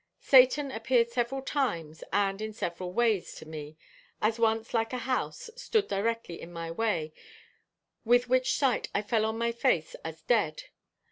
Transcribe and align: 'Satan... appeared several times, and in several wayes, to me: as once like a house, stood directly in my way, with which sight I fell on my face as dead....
'Satan... 0.19 0.71
appeared 0.71 1.11
several 1.11 1.43
times, 1.43 2.03
and 2.11 2.41
in 2.41 2.51
several 2.53 2.91
wayes, 2.91 3.35
to 3.35 3.45
me: 3.47 3.77
as 4.19 4.39
once 4.39 4.73
like 4.73 4.93
a 4.93 4.97
house, 5.05 5.51
stood 5.55 5.87
directly 5.87 6.41
in 6.41 6.51
my 6.51 6.71
way, 6.71 7.13
with 8.03 8.27
which 8.27 8.53
sight 8.55 8.89
I 8.95 9.03
fell 9.03 9.25
on 9.25 9.37
my 9.37 9.51
face 9.51 9.93
as 10.03 10.23
dead.... 10.23 10.63